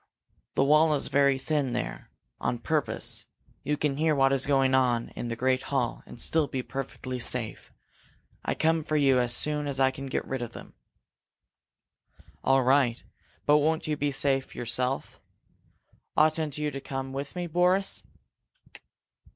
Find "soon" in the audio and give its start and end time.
9.35-9.67